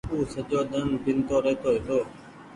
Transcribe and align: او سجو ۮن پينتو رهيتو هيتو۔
او 0.11 0.17
سجو 0.33 0.59
ۮن 0.71 0.89
پينتو 1.03 1.35
رهيتو 1.43 1.69
هيتو۔ 1.75 1.99